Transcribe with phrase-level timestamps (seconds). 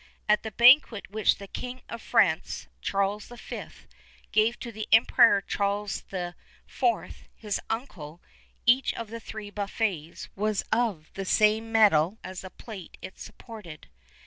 [0.27, 3.65] At the banquet which the King of France, Charles V.,
[4.31, 8.19] gave to the Emperor Charles IV., his uncle,
[8.65, 13.89] each of the three buffets was of the same metal as the plate it supported.